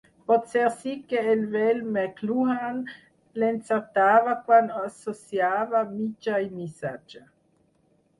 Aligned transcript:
Potser 0.29 0.67
sí 0.75 0.91
que 1.09 1.19
el 1.33 1.41
vell 1.55 1.81
McLuhan 1.97 2.79
l'encertava 3.43 4.33
quan 4.47 4.71
associava 4.85 5.83
mitjà 5.99 6.41
i 6.47 6.51
missatge. 6.55 7.23